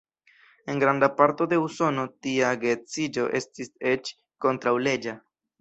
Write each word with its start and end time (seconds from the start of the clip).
En 0.71 0.79
granda 0.83 1.09
parto 1.19 1.47
de 1.51 1.59
Usono 1.65 2.07
tia 2.27 2.49
geedziĝo 2.65 3.29
estis 3.41 3.73
eĉ 3.93 4.15
kontraŭleĝa. 4.49 5.17